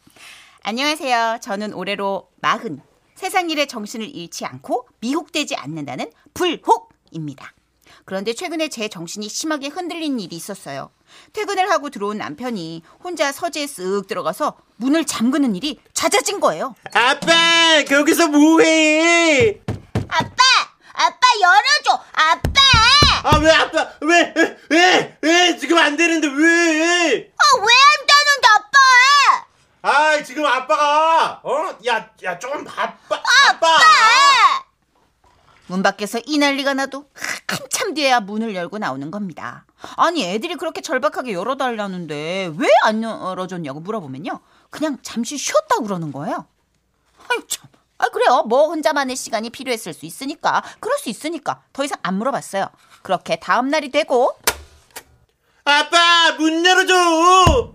안녕하세요. 0.63 1.39
저는 1.41 1.73
올해로 1.73 2.29
마흔. 2.41 2.81
세상 3.15 3.49
일에 3.49 3.65
정신을 3.65 4.07
잃지 4.15 4.45
않고 4.45 4.87
미혹되지 4.99 5.55
않는다는 5.55 6.11
불혹입니다. 6.33 7.51
그런데 8.07 8.33
최근에 8.33 8.69
제 8.69 8.87
정신이 8.87 9.27
심하게 9.27 9.67
흔들린 9.67 10.17
일이 10.21 10.37
있었어요. 10.37 10.91
퇴근을 11.33 11.69
하고 11.69 11.89
들어온 11.89 12.17
남편이 12.17 12.81
혼자 13.03 13.33
서재에 13.33 13.65
쓱 13.65 14.07
들어가서 14.07 14.55
문을 14.77 15.03
잠그는 15.05 15.57
일이 15.57 15.77
잦아진 15.93 16.39
거예요. 16.39 16.73
아빠 16.93 17.83
거기서 17.85 18.29
뭐해? 18.29 19.59
아빠 20.07 20.35
아빠 20.93 21.19
열어줘 21.41 22.03
아빠 22.13 22.51
아 23.23 23.39
왜 23.39 23.51
아빠 23.51 23.89
왜 23.99 24.33
왜왜 24.69 25.57
지금 25.57 25.77
안 25.77 25.97
되는데 25.97 26.27
왜? 26.27 27.29
아, 27.35 27.57
왜안 27.57 28.07
되는데 28.07 28.47
아빠 28.55 28.77
아 29.81 30.23
지금 30.23 30.45
아빠가 30.45 31.41
어야야 31.43 32.39
좀 32.39 32.63
바빠 32.63 33.21
아빠. 33.49 33.67
문 35.69 35.83
밖에서 35.83 36.21
이 36.25 36.37
난리가 36.37 36.73
나도 36.75 37.09
한참 37.45 37.76
뒤에야 37.93 38.19
문을 38.21 38.55
열고 38.55 38.77
나오는 38.77 39.09
겁니다. 39.11 39.65
아니 39.95 40.23
애들이 40.25 40.55
그렇게 40.55 40.81
절박하게 40.81 41.33
열어달라는데 41.33 42.53
왜 42.57 42.67
안 42.83 43.03
열어줬냐고 43.03 43.79
물어보면요. 43.81 44.39
그냥 44.69 44.97
잠시 45.01 45.37
쉬었다 45.37 45.77
그러는 45.81 46.11
거예요. 46.11 46.45
아유 47.29 47.41
참. 47.47 47.67
아 47.97 48.05
그래요. 48.09 48.43
뭐 48.43 48.67
혼자만의 48.67 49.15
시간이 49.15 49.49
필요했을 49.49 49.93
수 49.93 50.05
있으니까. 50.05 50.63
그럴 50.79 50.97
수 50.99 51.09
있으니까. 51.09 51.63
더 51.73 51.83
이상 51.83 51.97
안 52.03 52.15
물어봤어요. 52.17 52.67
그렇게 53.01 53.37
다음 53.37 53.69
날이 53.69 53.89
되고 53.89 54.37
아빠 55.65 56.31
문 56.37 56.65
열어줘. 56.65 57.73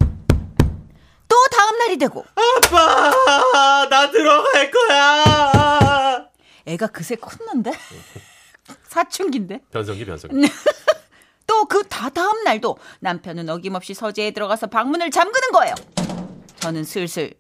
또 1.29 1.37
다음 1.51 1.79
날이 1.79 1.99
되고 1.99 2.25
아빠 2.35 3.87
나 3.89 4.11
들어갈 4.11 4.71
거야. 4.71 6.29
애가 6.67 6.87
그새 6.89 7.17
컸는데 7.17 7.73
사춘기인데 8.97 9.61
변성기 9.71 10.05
변성기. 10.05 10.37
또 11.47 11.65
그 11.67 11.83
다 11.89 12.09
다음 12.11 12.45
날도 12.45 12.77
남편은 13.01 13.49
어김없이 13.49 13.95
서재에 13.95 14.31
들어가서 14.33 14.67
방문을 14.69 15.11
잠그는 15.11 15.51
거예요. 15.53 15.75
저는 16.61 16.85
슬슬 16.85 17.35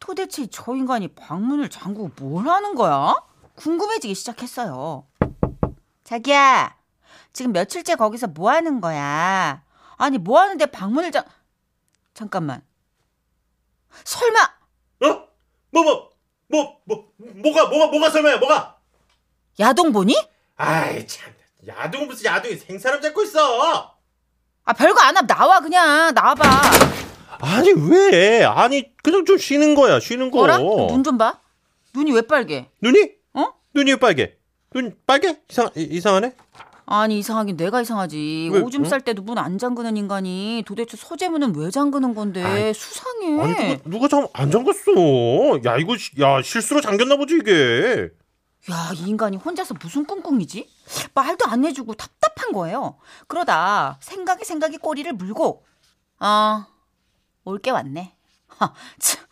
도대체 0.00 0.46
저 0.46 0.74
인간이 0.74 1.08
방문을 1.08 1.68
잠그고 1.70 2.10
뭘 2.16 2.46
하는 2.48 2.74
거야? 2.74 3.14
궁금해지기 3.56 4.14
시작했어요. 4.14 5.06
자기야, 6.04 6.76
지금 7.32 7.52
며칠째 7.52 7.96
거기서 7.96 8.26
뭐 8.28 8.50
하는 8.50 8.80
거야? 8.80 9.62
아니, 9.96 10.18
뭐 10.18 10.40
하는데 10.40 10.64
방문을 10.66 11.10
잠... 11.12 11.24
잠깐만. 12.14 12.62
설마 14.04 14.40
어? 15.02 15.28
뭐 15.70 15.82
뭐 15.84 16.10
뭐 16.48 16.78
뭐 16.84 17.12
뭐가 17.18 17.66
뭐가 17.68 17.86
뭐가 17.90 18.10
설마야 18.10 18.36
뭐가? 18.38 18.78
야동 19.60 19.92
보니? 19.92 20.14
아이 20.56 21.06
참 21.06 21.32
야동 21.66 22.06
무슨 22.06 22.26
야동이 22.26 22.56
생사람 22.56 23.00
잡고 23.00 23.22
있어. 23.24 23.94
아, 24.66 24.72
별거 24.72 25.00
안 25.00 25.16
하면 25.16 25.26
나와 25.26 25.60
그냥 25.60 26.12
나와봐. 26.14 26.44
아니 27.40 27.72
왜? 27.72 28.44
아니 28.44 28.94
그냥 29.02 29.24
좀 29.24 29.36
쉬는 29.38 29.74
거야 29.74 30.00
쉬는 30.00 30.30
거. 30.30 30.40
어라? 30.40 30.58
눈 30.58 31.02
좀 31.02 31.18
봐. 31.18 31.40
눈이 31.94 32.12
왜 32.12 32.22
빨개? 32.22 32.68
눈이? 32.80 33.10
어? 33.34 33.52
눈이 33.74 33.92
왜 33.92 33.96
빨개? 33.96 34.36
눈 34.72 34.96
빨개? 35.06 35.36
이상 35.50 35.70
이- 35.76 35.82
이상하네. 35.90 36.34
아니 36.86 37.18
이상하긴 37.18 37.56
내가 37.56 37.80
이상하지. 37.80 38.50
왜, 38.52 38.60
오줌 38.60 38.84
응? 38.84 38.88
쌀 38.88 39.00
때도 39.00 39.22
문 39.22 39.38
안 39.38 39.58
잠그는 39.58 39.96
인간이 39.96 40.62
도대체 40.66 40.96
서재문은 40.96 41.54
왜 41.56 41.70
잠그는 41.70 42.14
건데 42.14 42.42
아이, 42.42 42.74
수상해. 42.74 43.40
아니 43.40 43.78
누가 43.78 44.08
누가 44.08 44.08
참안 44.08 44.50
잠갔어. 44.50 44.92
야 45.64 45.76
이거 45.78 45.96
시- 45.96 46.20
야 46.20 46.42
실수로 46.42 46.80
잠겼나 46.80 47.16
보지 47.16 47.36
이게. 47.40 48.10
야, 48.70 48.90
이 48.94 49.08
인간이 49.08 49.36
혼자서 49.36 49.74
무슨 49.80 50.06
꿍꿍이지? 50.06 50.68
말도 51.14 51.46
안 51.46 51.64
해주고 51.64 51.94
답답한 51.94 52.52
거예요. 52.52 52.96
그러다 53.26 53.98
생각이 54.00 54.44
생각이 54.44 54.78
꼬리를 54.78 55.12
물고, 55.12 55.64
아, 56.18 56.66
올 57.44 57.58
게 57.58 57.70
왔네. 57.70 58.16
하, 58.48 58.72
참, 58.98 59.22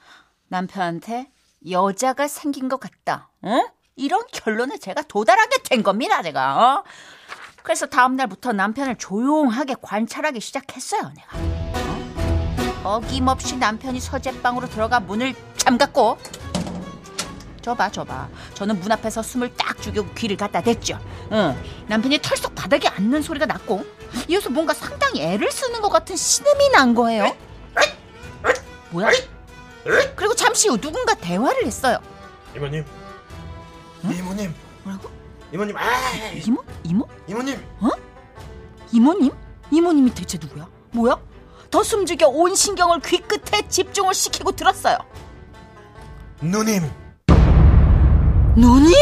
남편한테 0.48 1.30
여자가 1.70 2.28
생긴 2.28 2.68
것 2.68 2.78
같다. 2.78 3.30
어? 3.42 3.68
이런 3.96 4.22
결론에 4.32 4.76
제가 4.78 5.02
도달하게 5.02 5.62
된 5.62 5.82
겁니다, 5.82 6.22
제가. 6.22 6.80
어? 6.80 6.84
그래서 7.62 7.86
다음날부터 7.86 8.52
남편을 8.52 8.98
조용하게 8.98 9.76
관찰하기 9.80 10.40
시작했어요, 10.40 11.10
내가. 11.14 11.38
어? 11.38 12.96
어김없이 12.96 13.56
남편이 13.56 14.00
서재방으로 14.00 14.68
들어가 14.68 15.00
문을 15.00 15.34
잠갔고, 15.56 16.18
저봐 17.62 17.90
저봐 17.90 18.28
저는 18.54 18.80
문 18.80 18.90
앞에서 18.92 19.22
숨을 19.22 19.54
딱 19.54 19.80
죽이고 19.80 20.12
귀를 20.14 20.36
갖다 20.36 20.60
댔죠 20.60 20.98
응. 21.32 21.56
남편이 21.86 22.18
털썩 22.20 22.54
바닥에 22.54 22.88
앉는 22.88 23.22
소리가 23.22 23.46
났고 23.46 23.84
이어서 24.28 24.50
뭔가 24.50 24.74
상당히 24.74 25.22
애를 25.22 25.50
쓰는 25.50 25.80
것 25.80 25.88
같은 25.88 26.16
신음이 26.16 26.70
난 26.70 26.94
거예요 26.94 27.34
뭐야 28.90 29.10
그리고 30.16 30.34
잠시 30.34 30.68
후 30.68 30.78
누군가 30.78 31.14
대화를 31.14 31.66
했어요. 31.66 31.98
이모님. 32.54 32.84
이모님. 34.04 34.54
뭐라고? 34.84 35.10
이모님. 35.52 35.76
아, 35.76 35.82
이모? 36.44 36.62
이모? 36.84 37.08
이모님. 37.26 37.60
이모님? 38.92 39.32
이모님이 39.70 40.14
대체 40.14 40.38
누구야? 40.38 40.68
뭐야? 40.92 41.16
더 41.70 41.82
숨죽여 41.82 42.28
온 42.28 42.54
신경을 42.54 43.00
귀 43.00 43.18
끝에 43.18 43.66
집중을 43.68 44.14
시키고 44.14 44.52
들었어요. 44.52 44.98
누님. 46.40 46.88
누님? 48.56 48.94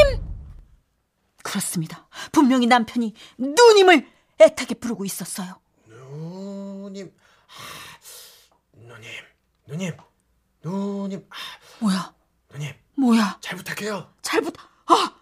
그렇습니다. 1.43 2.07
분명히 2.33 2.67
남편이 2.67 3.15
누님을 3.39 4.07
애타게 4.41 4.75
부르고 4.75 5.05
있었어요. 5.05 5.61
누님. 5.89 7.13
아, 7.49 8.57
누님. 8.77 9.11
누님. 9.67 9.93
누님. 10.65 11.27
아, 11.31 11.37
뭐야? 11.81 12.15
누님. 12.53 12.73
뭐야? 12.97 13.39
잘 13.41 13.57
부탁해요. 13.57 14.13
잘 14.23 14.41
부탁. 14.43 14.69
아! 14.87 15.15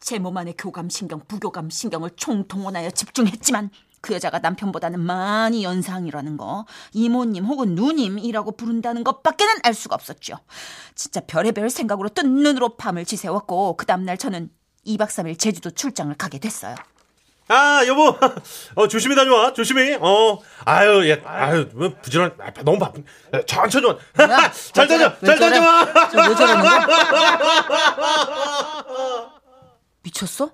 제 0.00 0.18
몸 0.18 0.36
안의 0.36 0.54
교감 0.58 0.90
신경, 0.90 1.20
부교감 1.26 1.70
신경을 1.70 2.10
총동원하여 2.16 2.90
집중했지만 2.90 3.70
그 4.04 4.12
여자가 4.12 4.38
남편보다는 4.40 5.00
많이 5.00 5.64
연상이라는 5.64 6.36
거, 6.36 6.66
이모님 6.92 7.46
혹은 7.46 7.74
누님이라고 7.74 8.52
부른다는 8.52 9.02
것밖에는 9.02 9.54
알 9.62 9.72
수가 9.72 9.94
없었죠. 9.94 10.34
진짜 10.94 11.22
별의별 11.26 11.70
생각으로 11.70 12.10
뜬 12.10 12.34
눈으로 12.34 12.76
밤을 12.76 13.06
지새웠고 13.06 13.78
그 13.78 13.86
다음날 13.86 14.18
저는 14.18 14.50
2박 14.86 15.06
3일 15.06 15.38
제주도 15.38 15.70
출장을 15.70 16.14
가게 16.16 16.38
됐어요. 16.38 16.74
아, 17.48 17.82
여보. 17.86 18.14
어, 18.76 18.88
조심히 18.88 19.16
다녀와. 19.16 19.54
조심히. 19.54 19.94
어. 19.98 20.38
아유, 20.66 21.08
예. 21.08 21.22
아유, 21.24 21.70
뭐 21.72 21.94
부지런 22.02 22.36
아, 22.38 22.52
너무 22.62 22.78
바쁜. 22.78 23.06
야, 23.32 23.40
천천히 23.46 23.86
와. 23.86 23.96
잘왜 24.52 24.98
다녀. 24.98 25.18
잘? 25.18 25.38
다녀와. 25.38 25.88
미쳤어? 30.02 30.50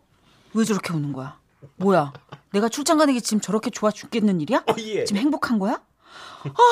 왜 0.55 0.65
저렇게 0.65 0.93
우는 0.93 1.13
거야? 1.13 1.37
뭐야? 1.77 2.13
내가 2.53 2.69
출장 2.69 2.99
가는 2.99 3.13
게 3.15 3.21
지금 3.21 3.41
저렇게 3.41 3.71
좋아 3.71 3.91
죽겠는 3.91 4.41
일이야? 4.41 4.59
어, 4.67 4.75
예. 4.79 5.05
지금 5.05 5.21
행복한 5.21 5.59
거야? 5.59 5.81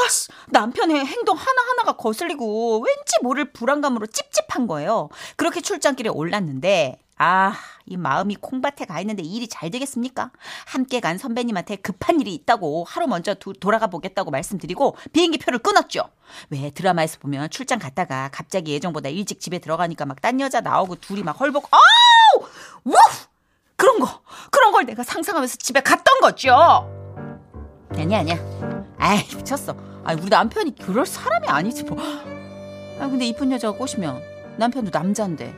아씨, 0.06 0.28
남편의 0.48 1.04
행동 1.04 1.36
하나하나가 1.36 1.92
거슬리고 1.92 2.80
왠지 2.84 3.14
모를 3.22 3.52
불안감으로 3.52 4.06
찝찝한 4.06 4.66
거예요. 4.66 5.10
그렇게 5.36 5.60
출장길에 5.60 6.08
올랐는데, 6.08 6.98
아, 7.18 7.52
이 7.84 7.96
마음이 7.96 8.36
콩밭에 8.36 8.86
가 8.86 9.00
있는데 9.00 9.22
일이 9.22 9.46
잘 9.46 9.70
되겠습니까? 9.70 10.30
함께 10.66 11.00
간 11.00 11.18
선배님한테 11.18 11.76
급한 11.76 12.20
일이 12.20 12.32
있다고 12.34 12.84
하루 12.88 13.06
먼저 13.06 13.34
두- 13.34 13.52
돌아가 13.52 13.88
보겠다고 13.88 14.30
말씀드리고 14.30 14.96
비행기 15.12 15.38
표를 15.38 15.58
끊었죠. 15.58 16.08
왜 16.50 16.70
드라마에서 16.70 17.18
보면 17.18 17.50
출장 17.50 17.78
갔다가 17.78 18.30
갑자기 18.32 18.72
예정보다 18.72 19.08
일찍 19.10 19.40
집에 19.40 19.58
들어가니까 19.58 20.06
막 20.06 20.20
딴 20.22 20.40
여자 20.40 20.60
나오고 20.60 20.96
둘이 20.96 21.22
막 21.22 21.38
헐복, 21.38 21.68
아우! 21.72 22.46
우! 22.84 22.92
그런 23.78 24.00
거, 24.00 24.20
그런 24.50 24.72
걸 24.72 24.84
내가 24.86 25.04
상상하면서 25.04 25.56
집에 25.56 25.80
갔던 25.80 26.20
거죠. 26.20 26.50
아니 27.96 28.14
아니야. 28.14 28.36
아이 28.98 29.24
미쳤어. 29.36 29.74
아 30.04 30.12
우리 30.14 30.28
남편이 30.28 30.74
그럴 30.76 31.06
사람이 31.06 31.46
아니지 31.48 31.84
뭐. 31.84 31.96
아 33.00 33.06
근데 33.08 33.24
이쁜 33.24 33.52
여자가 33.52 33.78
꼬시면 33.78 34.20
남편도 34.58 34.90
남자인데 34.92 35.54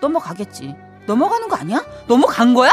넘어가겠지. 0.00 0.74
넘어가는 1.06 1.48
거 1.48 1.54
아니야? 1.56 1.84
넘어간 2.08 2.54
거야? 2.54 2.72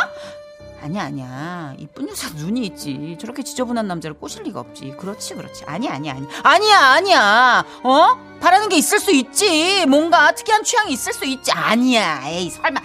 아니야 0.82 1.04
아니야. 1.04 1.76
이쁜 1.78 2.10
여자 2.10 2.30
눈이 2.30 2.62
있지. 2.66 3.18
저렇게 3.22 3.44
지저분한 3.44 3.88
남자를 3.88 4.18
꼬실 4.18 4.42
리가 4.44 4.60
없지. 4.62 4.96
그렇지 4.98 5.36
그렇지. 5.36 5.64
아니야 5.68 5.94
아니야 5.94 6.14
아니야. 6.16 6.28
아니야 6.42 6.80
아니야. 6.80 7.66
어? 7.84 8.38
바라는 8.42 8.70
게 8.70 8.78
있을 8.78 9.00
수 9.00 9.12
있지. 9.12 9.86
뭔가 9.86 10.32
특이한 10.32 10.64
취향이 10.64 10.92
있을 10.94 11.14
수 11.14 11.26
있지. 11.26 11.52
아니야. 11.52 12.24
에이 12.26 12.50
설마. 12.50 12.82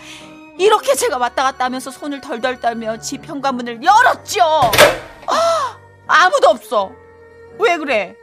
이렇게 0.59 0.95
제가 0.95 1.19
왔다 1.19 1.43
갔다 1.43 1.65
하면서 1.67 1.91
손을 1.91 2.21
덜덜 2.21 2.61
떨며 2.61 2.99
집 2.99 3.27
현관문을 3.27 3.83
열었죠. 3.83 4.41
아, 5.27 5.79
아무도 6.07 6.49
없어. 6.49 6.93
왜 7.59 7.77
그래? 7.77 8.17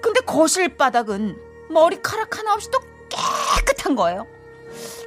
근데 0.00 0.20
거실 0.20 0.76
바닥은 0.76 1.36
머리카락 1.68 2.38
하나 2.38 2.54
없이 2.54 2.70
또 2.70 2.80
깨끗한 3.08 3.96
거예요. 3.96 4.26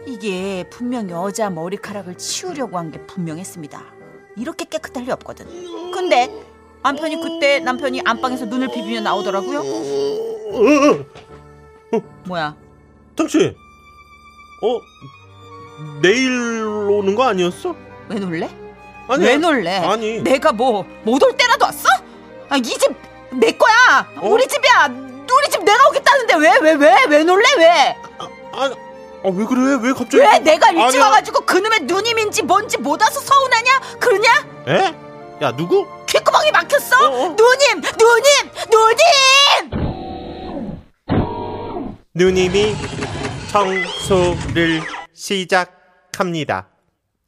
이게 0.05 0.65
분명 0.69 1.09
여자 1.09 1.49
머리카락을 1.49 2.17
치우려고 2.17 2.77
한 2.77 2.91
게 2.91 2.99
분명했습니다. 3.05 3.81
이렇게 4.35 4.65
깨끗할 4.65 5.05
리 5.05 5.11
없거든. 5.11 5.45
근데 5.91 6.29
남편이 6.81 7.21
그때 7.21 7.59
남편이 7.59 8.01
안방에서 8.03 8.45
눈을 8.45 8.67
비비며 8.69 8.99
나오더라고요. 9.01 9.63
뭐야? 12.25 12.55
당신. 13.15 13.55
어, 14.63 14.79
내일 16.01 16.29
오는 16.65 17.15
거 17.15 17.23
아니었어? 17.23 17.75
왜 18.09 18.19
놀래? 18.19 18.49
아니. 19.07 19.25
왜 19.25 19.37
놀래? 19.37 19.77
아니. 19.77 20.21
내가 20.21 20.51
뭐 20.51 20.85
못 21.03 21.21
올 21.23 21.35
때라도 21.35 21.65
왔어? 21.65 21.87
아, 22.49 22.57
이 22.57 22.61
집 22.61 22.93
내 23.31 23.51
거야. 23.51 24.07
어? 24.17 24.27
우리 24.29 24.47
집이야. 24.47 24.87
우리 24.87 25.49
집 25.49 25.63
내가 25.63 25.89
오겠다는데 25.89 26.35
왜 26.35 26.49
왜 26.61 26.73
왜 26.75 27.05
왜 27.09 27.23
놀래 27.23 27.43
왜? 27.57 27.95
아, 28.19 28.27
아, 28.53 28.69
왜 29.33 29.45
그래? 29.45 29.79
왜 29.81 29.91
갑자기? 29.93 30.17
왜 30.17 30.37
내가 30.39 30.69
일찍 30.69 30.83
아니야. 30.99 31.05
와가지고 31.05 31.41
그놈의 31.41 31.79
누님인지 31.81 32.43
뭔지 32.43 32.77
못 32.77 33.01
와서 33.01 33.19
서운하냐? 33.19 33.79
그러냐? 33.99 34.29
에? 34.67 34.93
야, 35.41 35.51
누구? 35.55 35.87
귓구멍이 36.05 36.51
막혔어? 36.51 36.95
어, 36.95 37.07
어. 37.07 37.35
누님, 37.35 37.81
누님, 37.81 38.51
누님! 38.69 39.93
누님이 42.13 42.75
청소를 43.51 44.81
시작합니다. 45.23 46.67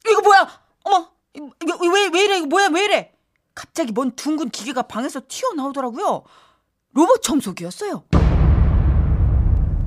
이거 0.06 0.20
뭐야? 0.20 0.60
어머, 0.84 1.08
왜, 1.34 2.10
왜 2.12 2.24
이래? 2.24 2.36
이거 2.36 2.46
뭐야? 2.46 2.68
왜 2.68 2.84
이래? 2.84 3.12
갑자기 3.54 3.92
뭔 3.92 4.14
둥근 4.14 4.50
기계가 4.50 4.82
방에서 4.82 5.22
튀어나오더라고요. 5.26 6.24
로봇 6.92 7.22
청소기였어요. 7.22 8.04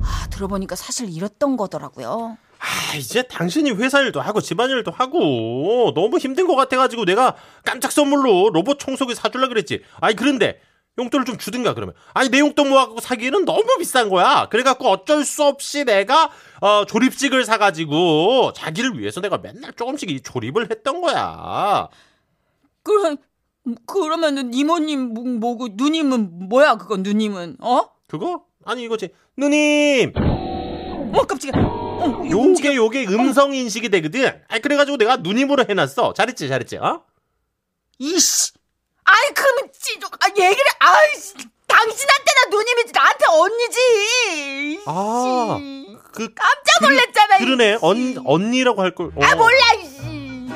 아, 0.02 0.26
들어보니까 0.30 0.74
사실 0.74 1.08
이랬던 1.08 1.56
거더라고요. 1.56 2.36
아, 2.58 2.96
이제 2.96 3.22
당신이 3.22 3.70
회사 3.72 4.00
일도 4.00 4.20
하고 4.20 4.40
집안 4.40 4.70
일도 4.70 4.90
하고 4.90 5.92
너무 5.94 6.18
힘든 6.18 6.48
것 6.48 6.56
같아가지고 6.56 7.04
내가 7.04 7.36
깜짝 7.64 7.92
선물로 7.92 8.50
로봇 8.52 8.80
청소기 8.80 9.14
사줄라 9.14 9.46
그랬지. 9.46 9.84
아니 10.00 10.16
그런데 10.16 10.60
용돈을 10.98 11.24
좀 11.24 11.38
주든가 11.38 11.74
그러면. 11.74 11.94
아니 12.14 12.28
내 12.30 12.40
용돈 12.40 12.68
모아갖고 12.68 13.00
사기에는 13.00 13.44
너무 13.44 13.64
비싼 13.78 14.08
거야. 14.08 14.48
그래갖고 14.50 14.88
어쩔 14.88 15.24
수 15.24 15.44
없이 15.44 15.84
내가 15.84 16.30
어, 16.60 16.84
조립식을 16.84 17.44
사가지고 17.44 18.52
자기를 18.54 18.98
위해서 18.98 19.20
내가 19.20 19.38
맨날 19.38 19.72
조금씩 19.72 20.10
이 20.10 20.20
조립을 20.20 20.70
했던 20.70 21.00
거야. 21.00 21.88
그럼, 22.82 23.16
그러면은 23.86 24.52
이모님 24.52 25.14
뭐- 25.14 25.24
뭐고 25.24 25.68
누님은 25.72 26.48
뭐야 26.48 26.74
그건 26.76 27.02
누님은 27.02 27.56
어? 27.60 27.82
그거? 28.08 28.44
아니 28.64 28.84
이거지. 28.84 29.10
누님 29.36 30.12
어 30.16 31.22
깜짝이야. 31.26 31.62
어. 31.64 32.22
요게 32.30 32.74
요게 32.76 33.06
음성 33.06 33.54
인식이 33.54 33.88
되거든. 33.90 34.42
아 34.48 34.58
그래가지고 34.58 34.96
내가 34.98 35.16
누님으로 35.18 35.64
해놨어. 35.68 36.12
잘했지 36.14 36.48
잘했지. 36.48 36.76
어? 36.78 37.04
이씨. 37.98 38.52
아이 39.04 39.34
그러면 39.34 39.70
찌 39.78 39.98
아, 40.20 40.26
얘기를 40.28 40.64
아이씨. 40.78 41.34
당신한테나 41.66 42.44
누님이지 42.50 42.92
나한테 42.92 43.24
언니지. 43.28 44.82
아. 44.86 45.58
그 46.12 46.28
깜짝 46.34 46.82
놀랐잖아. 46.82 47.38
그러네. 47.38 47.74
이씨. 47.74 47.78
언 47.82 48.22
언니라고 48.24 48.82
할 48.82 48.94
걸. 48.94 49.06
어. 49.16 49.24
아 49.24 49.34
몰라 49.34 49.72
이씨. 49.74 50.50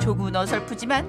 조금은 0.00 0.34
어설프지만 0.34 1.08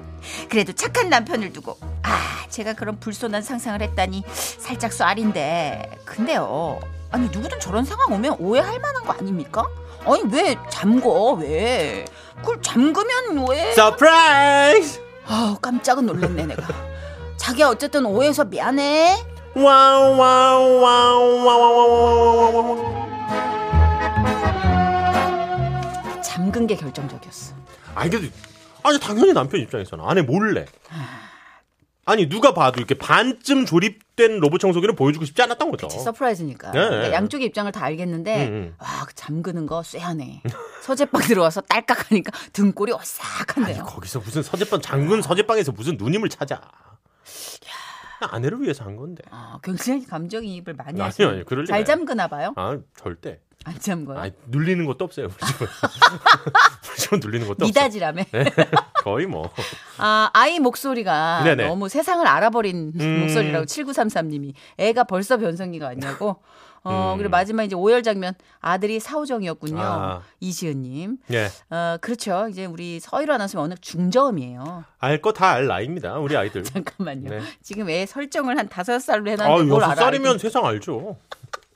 그래도 0.50 0.72
착한 0.74 1.08
남편을 1.08 1.52
두고 1.54 1.78
아 2.02 2.44
제가 2.50 2.74
그런 2.74 3.00
불손한 3.00 3.40
상상을 3.42 3.80
했다니 3.80 4.22
살짝 4.26 4.92
쏘알인데 4.92 5.98
근데요 6.04 6.78
아니 7.10 7.26
누구든 7.30 7.58
저런 7.58 7.84
상황 7.86 8.12
오면 8.12 8.36
오해할 8.38 8.78
만한 8.80 9.02
거 9.04 9.12
아닙니까? 9.14 9.66
아니 10.04 10.22
왜 10.30 10.56
잠궈 10.70 11.32
왜 11.34 12.04
그걸 12.40 12.60
잠그면 12.60 13.48
왜 13.48 13.72
surprise. 13.74 15.01
아우 15.32 15.56
깜짝은 15.58 16.04
놀랐네 16.06 16.44
내가 16.46 16.62
자기야 17.38 17.68
어쨌든 17.68 18.04
오해해서 18.04 18.44
미안해 18.44 19.16
와우 19.56 20.16
와우 20.18 20.80
와우 20.80 21.44
와우 21.44 21.76
와우 21.76 22.54
와우. 22.54 22.92
잠근 26.22 26.66
게 26.66 26.76
결정적이었어 26.76 27.54
아니 27.94 28.10
근데 28.10 28.30
아니 28.82 28.98
당연히 29.00 29.32
남편 29.32 29.60
입장에서는 29.60 30.04
아내 30.06 30.20
몰래. 30.22 30.66
아니 32.12 32.28
누가 32.28 32.52
봐도 32.52 32.78
이렇게 32.78 32.94
반쯤 32.94 33.64
조립된 33.64 34.38
로봇 34.40 34.60
청소기를 34.60 34.94
보여주고 34.94 35.24
싶지 35.24 35.40
않았던 35.40 35.70
거죠. 35.70 35.88
surprise니까 35.88 36.70
네, 36.72 36.78
그러니까 36.78 37.08
네. 37.08 37.14
양쪽의 37.14 37.46
입장을 37.46 37.72
다 37.72 37.84
알겠는데 37.86 38.48
음, 38.48 38.52
음. 38.52 38.74
와, 38.78 39.04
그 39.06 39.14
잠그는 39.14 39.64
거 39.66 39.82
쎄하네. 39.82 40.42
서재방 40.82 41.22
들어와서 41.22 41.62
딸깍 41.62 42.10
하니까 42.10 42.30
등골이 42.52 42.92
오싹한데요. 42.92 43.84
거기서 43.84 44.20
무슨 44.20 44.42
서재방 44.42 44.82
잠근 44.82 45.22
서재방에서 45.22 45.72
무슨 45.72 45.96
누님을 45.96 46.28
찾아. 46.28 46.60
아내를 48.20 48.60
위해서 48.60 48.84
한 48.84 48.94
건데. 48.96 49.24
아, 49.30 49.58
굉장히 49.64 50.04
감정이입을 50.04 50.74
많이 50.74 50.90
아니요, 50.90 51.04
하시네요. 51.04 51.30
아니요. 51.30 51.44
그럴 51.46 51.64
잘. 51.64 51.84
잠그나 51.84 52.28
봐요. 52.28 52.52
아 52.56 52.78
절대. 52.94 53.40
안 53.64 53.78
잠궈요. 53.78 54.18
아 54.18 54.30
눌리는 54.48 54.84
것도 54.86 55.04
없어요. 55.04 55.26
우리 55.26 55.46
집은. 55.46 55.66
우리 56.90 56.96
집은 56.98 57.20
눌리는 57.20 57.46
것도 57.48 57.64
없어. 57.64 57.66
미닫이라며. 57.66 58.22
거의 59.02 59.26
뭐. 59.26 59.50
아, 59.98 60.30
아이 60.32 60.60
목소리가 60.60 61.42
네네. 61.44 61.66
너무 61.68 61.88
세상을 61.88 62.26
알아버린 62.26 62.92
음. 62.98 63.20
목소리라고 63.20 63.66
7933님이 63.66 64.54
애가 64.78 65.04
벌써 65.04 65.36
변성기가 65.38 65.86
왔냐고. 65.86 66.36
어, 66.84 67.12
음. 67.12 67.18
그리고 67.18 67.30
마지막 67.30 67.62
이제 67.62 67.76
오열 67.76 68.02
장면 68.02 68.34
아들이 68.60 68.98
사우정이었군요. 68.98 69.80
아. 69.80 70.22
이시은님. 70.40 71.18
예. 71.32 71.48
어, 71.70 71.96
그렇죠. 72.00 72.48
이제 72.50 72.64
우리 72.64 72.98
서희로 72.98 73.32
아나운서는 73.34 73.64
어느 73.64 73.74
중저음이에요. 73.80 74.84
알 74.98 75.20
거 75.20 75.32
다 75.32 75.50
알 75.52 75.66
나이입니다. 75.68 76.14
우리 76.18 76.36
아이들. 76.36 76.62
잠깐만요. 76.64 77.30
네. 77.30 77.40
지금 77.62 77.88
애 77.88 78.04
설정을 78.06 78.58
한 78.58 78.68
다섯 78.68 78.98
살로 78.98 79.28
아, 79.28 79.30
해놨는데 79.30 79.68
뭘 79.70 79.80
여섯 79.82 79.92
알아? 79.92 80.02
살이면 80.02 80.38
세상 80.38 80.64
알죠. 80.66 81.16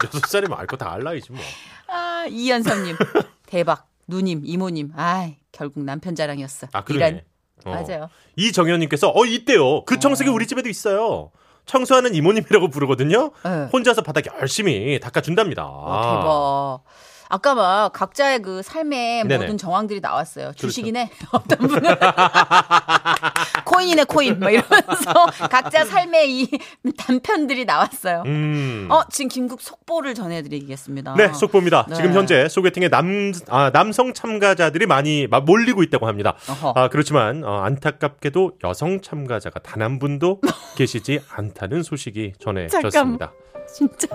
여섯 0.05 0.27
살이면 0.27 0.59
알 0.59 0.67
거 0.67 0.77
다 0.77 0.91
알 0.93 1.05
나이지 1.05 1.31
뭐. 1.33 1.41
아, 1.89 2.27
이현섭님. 2.29 2.97
대박. 3.47 3.87
누님, 4.07 4.43
이모님. 4.45 4.93
아 4.97 5.31
결국 5.53 5.85
남편 5.85 6.15
자랑이었어. 6.15 6.69
아. 6.73 6.85
그러네. 6.85 7.25
어. 7.65 7.71
맞아요. 7.71 8.09
이정현님께서 8.37 9.13
어 9.15 9.25
있대요. 9.25 9.85
그 9.85 9.99
청소기 9.99 10.31
우리 10.31 10.47
집에도 10.47 10.69
있어요. 10.69 11.31
청소하는 11.67 12.15
이모님이라고 12.15 12.69
부르거든요. 12.69 13.33
네. 13.45 13.69
혼자서 13.73 14.03
바닥 14.03 14.27
열심히 14.41 15.01
닦아준답니다. 15.01 15.67
어, 15.67 16.03
대박. 16.03 17.06
아까 17.29 17.55
막 17.55 17.93
각자의 17.93 18.43
그 18.43 18.63
삶의 18.63 19.25
네네. 19.25 19.39
모든 19.39 19.59
정황들이 19.59 20.01
나왔어요. 20.01 20.53
주식이네. 20.55 21.11
어떤 21.33 21.59
분은 21.67 21.95
코인이네 23.65 24.05
코인. 24.05 24.39
막 24.39 24.51
이러면서 24.51 25.27
각자 25.51 25.85
삶의 25.85 26.31
이 26.41 26.49
단편들이 26.97 27.65
나왔어요. 27.65 28.23
음. 28.27 28.89
어 28.91 29.03
지금 29.11 29.29
긴급 29.29 29.63
속보를 29.63 30.15
전해드리겠습니다. 30.15 31.15
네, 31.17 31.33
속보입니다. 31.33 31.87
네. 31.89 31.95
지금 31.97 32.13
현재 32.13 32.49
소개팅에 32.49 32.89
남, 32.89 33.33
아, 33.49 33.71
남성 33.73 34.13
참가자들이 34.13 34.87
많이 34.87 35.27
막 35.27 35.45
몰리고 35.45 35.83
있다고 35.83 36.07
합니다. 36.07 36.35
어허. 36.49 36.73
아, 36.77 36.89
그렇지만 36.89 37.45
어, 37.45 37.61
안타깝게도 37.63 38.53
여성 38.65 39.01
참가자가 39.01 39.61
단 39.61 39.87
한 39.87 39.99
분도 40.01 40.41
계시지 40.75 41.21
않다는 41.31 41.83
소식이 41.85 42.33
전해졌습니다. 42.41 43.31
진짜 43.73 44.09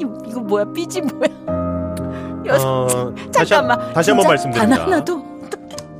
이, 0.00 0.06
이거 0.26 0.40
뭐야 0.40 0.64
삐지 0.72 1.02
뭐야? 1.02 1.61
여섯 2.46 2.68
어, 2.68 3.14
다시, 3.32 3.54
한- 3.54 3.62
잠깐만. 3.66 3.92
다시 3.92 4.10
한번 4.10 4.22
진짜 4.22 4.28
말씀드립니다. 4.28 4.76
단 4.76 4.92
하나도 4.92 5.32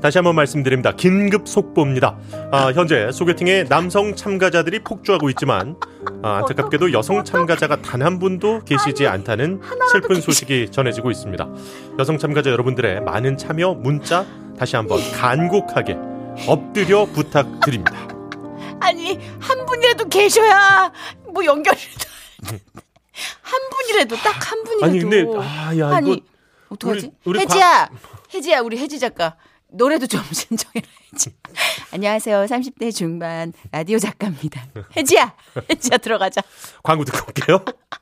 다시 0.02 0.18
한번 0.18 0.34
말씀드립니다. 0.34 0.90
긴급 0.96 1.46
속보입니다. 1.46 2.16
아, 2.50 2.72
현재 2.74 3.10
소개팅에 3.12 3.64
남성 3.64 4.16
참가자들이 4.16 4.80
폭주하고 4.80 5.30
있지만 5.30 5.76
아, 6.24 6.38
안타깝게도 6.38 6.92
여성 6.92 7.22
참가자가 7.24 7.76
단 7.82 8.02
한 8.02 8.18
분도 8.18 8.58
계시지 8.64 9.06
않다는 9.06 9.60
슬픈 9.92 10.20
소식이 10.20 10.70
전해지고 10.72 11.12
있습니다. 11.12 11.48
여성 12.00 12.18
참가자 12.18 12.50
여러분들의 12.50 13.02
많은 13.02 13.36
참여 13.38 13.74
문자 13.74 14.26
다시 14.58 14.74
한번 14.74 14.98
간곡하게 15.12 15.96
엎드려 16.48 17.04
부탁드립니다. 17.06 17.94
아니 18.80 19.20
한 19.38 19.64
분이라도 19.66 20.08
계셔야 20.08 20.90
뭐 21.32 21.44
연결이라도 21.44 22.06
한 23.42 23.60
분이라도 23.70 24.16
딱 24.16 24.50
한 24.50 24.64
분이라도 24.64 24.84
아니 24.84 24.98
근데 24.98 25.24
아야 25.38 25.94
아니 25.94 26.12
이거 26.14 26.20
어떡하지? 26.72 27.06
우리- 27.24 27.38
우리 27.38 27.40
혜지야! 27.40 27.88
혜지야 28.34 28.60
우리 28.60 28.78
혜지 28.78 28.98
작가. 28.98 29.36
노래도 29.74 30.06
좀 30.06 30.20
신청해라 30.32 30.86
혜지. 31.12 31.34
안녕하세요. 31.92 32.44
30대 32.44 32.94
중반 32.94 33.52
라디오 33.70 33.98
작가입니다. 33.98 34.66
혜지야! 34.96 35.34
혜지야 35.70 35.98
들어가자. 35.98 36.42
광고 36.82 37.04
듣고 37.04 37.24
올게요. 37.28 37.64